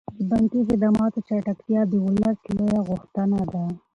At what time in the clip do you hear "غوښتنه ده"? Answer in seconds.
2.89-3.63